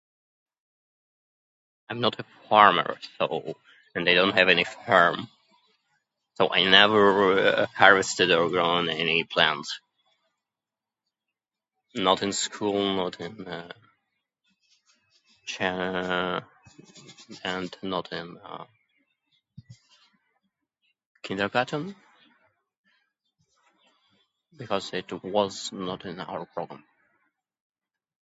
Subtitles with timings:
[1.89, 3.53] I'm not a farmer, so
[3.95, 5.29] I mean I don't have any farm.
[6.37, 9.79] So i never harvested or grown any plants.
[11.93, 13.19] Not in school, not
[17.51, 18.39] and not in
[21.21, 21.95] kindergarten?
[24.57, 24.91] Because